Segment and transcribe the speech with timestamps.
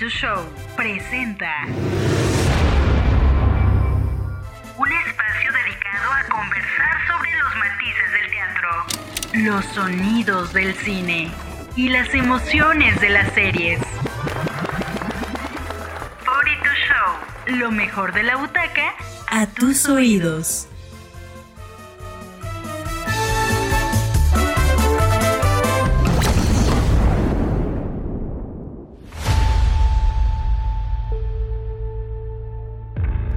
[0.00, 1.66] to Show presenta
[4.78, 8.70] un espacio dedicado a conversar sobre los matices del teatro,
[9.34, 11.30] los sonidos del cine
[11.76, 13.78] y las emociones de las series.
[16.24, 18.94] 42 Show, lo mejor de la butaca
[19.28, 20.69] a tus oídos.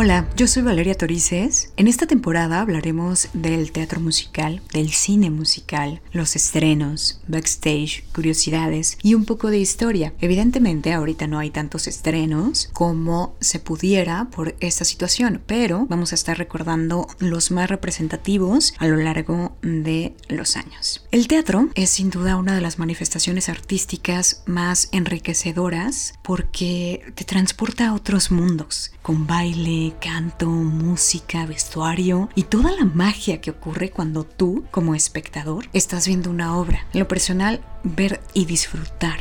[0.00, 1.72] Hola, yo soy Valeria Torices.
[1.76, 9.14] En esta temporada hablaremos del teatro musical, del cine musical, los estrenos, backstage, curiosidades y
[9.14, 10.14] un poco de historia.
[10.20, 16.14] Evidentemente ahorita no hay tantos estrenos como se pudiera por esta situación, pero vamos a
[16.14, 21.08] estar recordando los más representativos a lo largo de los años.
[21.10, 27.88] El teatro es sin duda una de las manifestaciones artísticas más enriquecedoras porque te transporta
[27.88, 34.24] a otros mundos, con baile, canto, música, vestuario y toda la magia que ocurre cuando
[34.24, 36.86] tú, como espectador, estás viendo una obra.
[36.92, 39.18] Lo personal, ver y disfrutar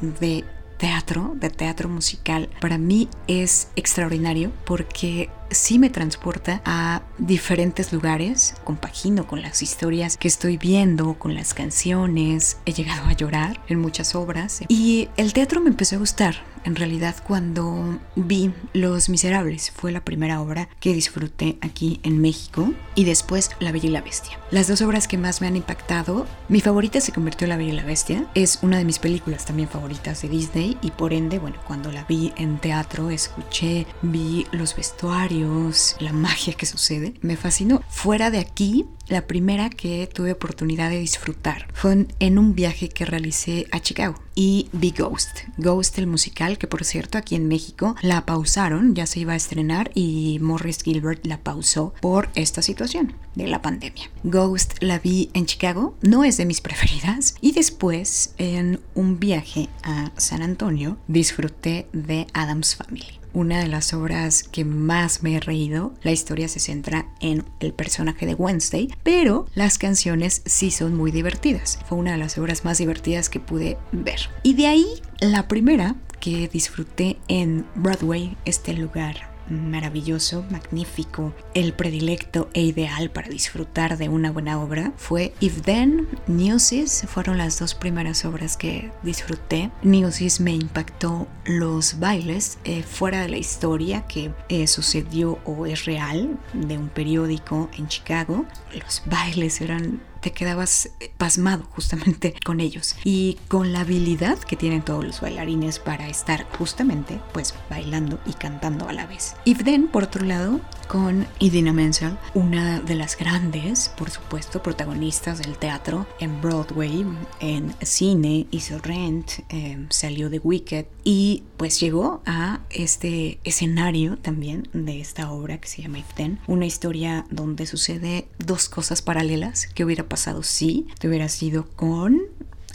[0.00, 0.44] de
[0.78, 8.54] teatro, de teatro musical, para mí es extraordinario porque sí me transporta a diferentes lugares,
[8.64, 13.80] compagino con las historias que estoy viendo, con las canciones, he llegado a llorar en
[13.80, 19.70] muchas obras y el teatro me empezó a gustar en realidad cuando vi Los Miserables.
[19.70, 24.02] Fue la primera obra que disfruté aquí en México y después La Bella y la
[24.02, 24.38] Bestia.
[24.50, 27.72] Las dos obras que más me han impactado, mi favorita se convirtió en La Bella
[27.72, 28.26] y la Bestia.
[28.34, 32.04] Es una de mis películas también favoritas de Disney y por ende, bueno, cuando la
[32.04, 37.82] vi en teatro, escuché, vi los vestuarios, la magia que sucede, me fascinó.
[37.88, 43.04] Fuera de aquí, la primera que tuve oportunidad de disfrutar fue en un viaje que
[43.04, 45.40] realicé a Chicago y vi Ghost.
[45.58, 49.36] Ghost el musical, que por cierto aquí en México la pausaron, ya se iba a
[49.36, 54.10] estrenar y Morris Gilbert la pausó por esta situación de la pandemia.
[54.22, 59.68] Ghost la vi en Chicago, no es de mis preferidas y después en un viaje
[59.82, 65.40] a San Antonio disfruté de Adam's Family una de las obras que más me he
[65.40, 65.92] reído.
[66.02, 71.10] La historia se centra en el personaje de Wednesday, pero las canciones sí son muy
[71.10, 71.78] divertidas.
[71.86, 74.30] Fue una de las obras más divertidas que pude ver.
[74.42, 74.86] Y de ahí
[75.20, 83.28] la primera que disfruté en Broadway, este lugar maravilloso, magnífico, el predilecto e ideal para
[83.28, 88.90] disfrutar de una buena obra fue If Then, Newsies, fueron las dos primeras obras que
[89.02, 89.70] disfruté.
[89.82, 95.84] Newsies me impactó los bailes eh, fuera de la historia que eh, sucedió o es
[95.84, 98.46] real de un periódico en Chicago.
[98.78, 104.56] Los bailes eran te quedabas eh, pasmado justamente con ellos y con la habilidad que
[104.56, 109.36] tienen todos los bailarines para estar justamente pues bailando y cantando a la vez.
[109.44, 115.40] If Then, por otro lado, con Idina Menzel, una de las grandes, por supuesto, protagonistas
[115.40, 117.04] del teatro en Broadway,
[117.40, 124.68] en cine, hizo Rent, em, salió de Wicked y pues llegó a este escenario también
[124.72, 129.66] de esta obra que se llama If Then, una historia donde sucede dos cosas paralelas
[129.66, 132.22] que hubiera pasado si te hubieras ido con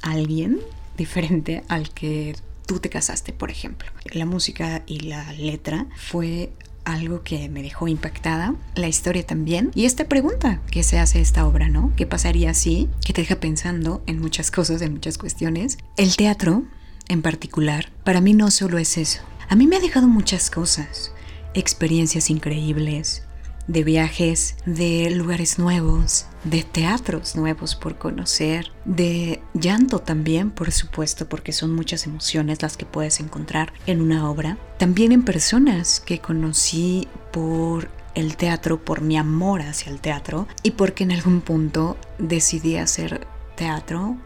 [0.03, 0.59] alguien
[0.95, 2.35] diferente al que
[2.67, 3.89] tú te casaste, por ejemplo.
[4.13, 6.51] La música y la letra fue
[6.85, 11.45] algo que me dejó impactada, la historia también, y esta pregunta que se hace esta
[11.47, 11.93] obra, ¿no?
[11.95, 12.89] ¿Qué pasaría si?
[13.05, 15.77] Que te deja pensando en muchas cosas, en muchas cuestiones.
[15.97, 16.63] El teatro,
[17.09, 19.21] en particular, para mí no solo es eso.
[19.49, 21.11] A mí me ha dejado muchas cosas,
[21.53, 23.23] experiencias increíbles,
[23.67, 31.29] de viajes, de lugares nuevos, de teatros nuevos por conocer, de llanto también, por supuesto,
[31.29, 34.57] porque son muchas emociones las que puedes encontrar en una obra.
[34.77, 40.71] También en personas que conocí por el teatro, por mi amor hacia el teatro y
[40.71, 44.17] porque en algún punto decidí hacer teatro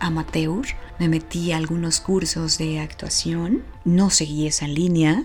[0.00, 0.64] amateur.
[0.98, 5.24] Me metí a algunos cursos de actuación, no seguí esa línea,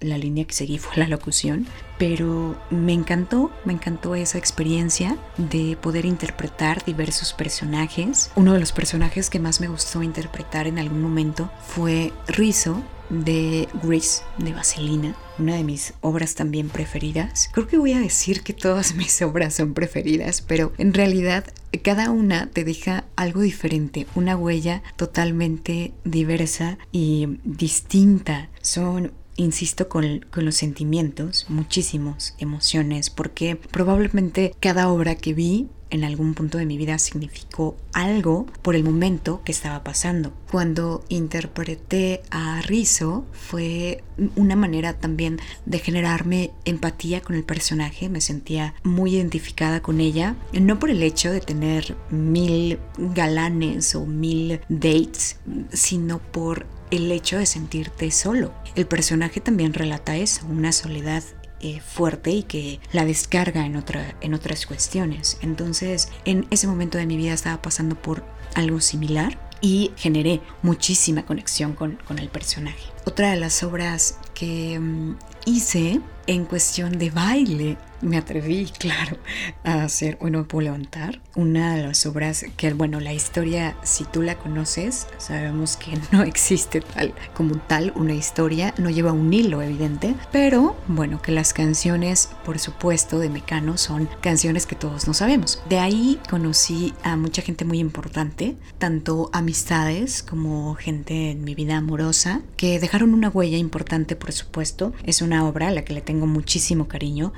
[0.00, 1.66] la línea que seguí fue la locución,
[1.98, 8.30] pero me encantó, me encantó esa experiencia de poder interpretar diversos personajes.
[8.36, 13.68] Uno de los personajes que más me gustó interpretar en algún momento fue Rizzo de
[13.82, 17.48] Grease de Vaselina, una de mis obras también preferidas.
[17.52, 21.44] Creo que voy a decir que todas mis obras son preferidas, pero en realidad
[21.82, 28.48] cada una te deja algo diferente, una huella totalmente diversa y distinta.
[28.62, 36.34] Son insisto con, los sentimientos, muchísimos emociones, porque probablemente cada obra que vi en algún
[36.34, 40.32] punto de mi vida significó algo por el momento que estaba pasando.
[40.50, 44.02] Cuando interpreté a Rizzo fue
[44.36, 50.36] una manera también de generarme empatía con el personaje, me sentía muy identificada con ella,
[50.52, 55.36] no por el hecho de tener mil galanes o mil dates,
[55.72, 58.52] sino por el hecho de sentirte solo.
[58.74, 61.22] El personaje también relata eso, una soledad
[61.60, 65.38] eh, fuerte y que la descarga en, otra, en otras cuestiones.
[65.42, 68.24] Entonces, en ese momento de mi vida estaba pasando por
[68.54, 72.92] algo similar y generé muchísima conexión con, con el personaje.
[73.04, 75.16] Otra de las obras que mm,
[75.46, 79.18] hice en cuestión de baile me atreví, claro,
[79.64, 84.22] a hacer, bueno, puedo levantar, una de las obras que, bueno, la historia, si tú
[84.22, 89.62] la conoces, sabemos que no existe tal como tal una historia, no lleva un hilo
[89.62, 95.14] evidente, pero bueno, que las canciones, por supuesto, de Mecano son canciones que todos no
[95.14, 95.62] sabemos.
[95.68, 101.76] De ahí conocí a mucha gente muy importante, tanto amistades como gente en mi vida
[101.76, 104.92] amorosa, que dejaron una huella importante, por supuesto.
[105.04, 107.32] Es una obra a la que le tengo muchísimo cariño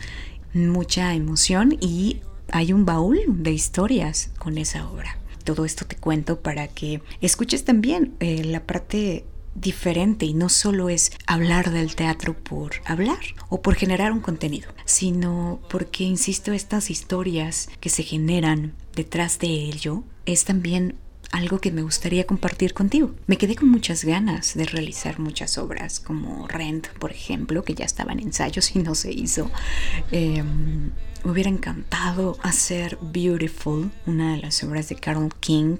[0.54, 2.20] mucha emoción y
[2.50, 5.18] hay un baúl de historias con esa obra.
[5.44, 9.24] Todo esto te cuento para que escuches también eh, la parte
[9.54, 13.18] diferente y no solo es hablar del teatro por hablar
[13.48, 19.48] o por generar un contenido, sino porque, insisto, estas historias que se generan detrás de
[19.48, 20.96] ello es también
[21.30, 23.14] algo que me gustaría compartir contigo.
[23.26, 27.84] Me quedé con muchas ganas de realizar muchas obras, como Rent, por ejemplo, que ya
[27.84, 29.50] estaba en ensayos y no se hizo.
[30.10, 30.90] Em,
[31.24, 35.76] me hubiera encantado hacer Beautiful, una de las obras de Carol King,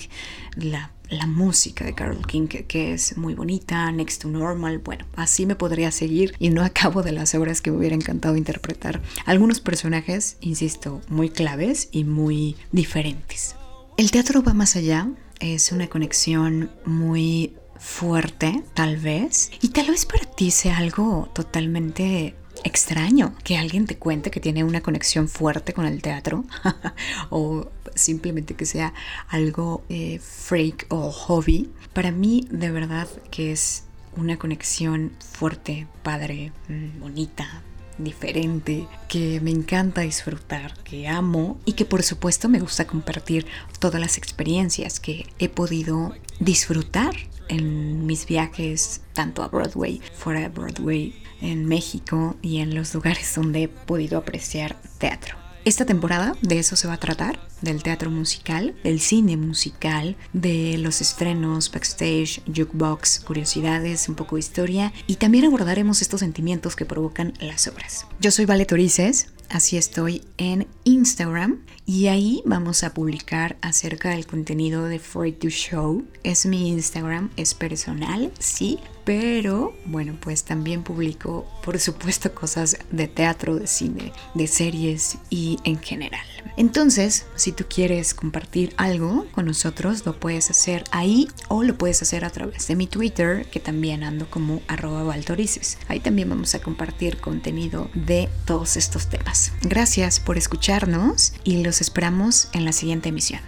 [0.57, 5.45] la la música de Carol King, que, es muy bonita, Next to Normal, bueno, así
[5.45, 9.03] me podría seguir y no acabo de las obras que me hubiera encantado interpretar.
[9.27, 13.57] Algunos personajes, insisto, muy claves y muy diferentes.
[13.97, 15.09] El teatro va más allá
[15.41, 22.35] es una conexión muy fuerte, tal vez, y tal vez para ti sea algo totalmente
[22.63, 26.45] extraño que alguien te cuente que tiene una conexión fuerte con el teatro
[27.31, 28.93] o simplemente que sea
[29.29, 31.71] algo eh, freak o hobby.
[31.93, 33.85] Para mí de verdad que es
[34.17, 37.63] una conexión fuerte, padre, mm, bonita,
[38.05, 43.47] diferente, que me encanta disfrutar, que amo y que por supuesto me gusta compartir
[43.79, 47.15] todas las experiencias que he podido disfrutar
[47.49, 53.35] en mis viajes tanto a Broadway, fuera de Broadway, en México y en los lugares
[53.35, 55.40] donde he podido apreciar teatro.
[55.67, 60.79] Esta temporada de eso se va a tratar, del teatro musical, del cine musical, de
[60.79, 66.87] los estrenos, backstage, jukebox, curiosidades, un poco de historia y también abordaremos estos sentimientos que
[66.87, 68.07] provocan las obras.
[68.21, 74.27] Yo soy Vale Torices, así estoy en Instagram y ahí vamos a publicar acerca del
[74.27, 76.05] contenido de Free to Show.
[76.23, 83.09] Es mi Instagram, es personal, sí, pero bueno, pues también publico, por supuesto, cosas de
[83.09, 86.25] teatro, de cine, de series y en general.
[86.57, 92.03] Entonces, si tú quieres compartir algo con nosotros, lo puedes hacer ahí o lo puedes
[92.03, 94.61] hacer a través de mi Twitter, que también ando como
[95.07, 95.79] valtorices.
[95.89, 99.53] Ahí también vamos a compartir contenido de todos estos temas.
[99.63, 100.39] Gracias por
[100.81, 103.41] escucharnos y los esperamos en la siguiente emisión.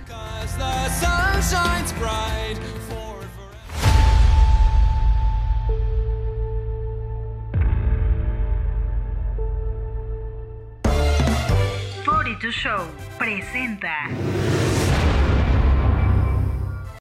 [12.04, 12.87] 42 Show
[13.18, 14.09] presenta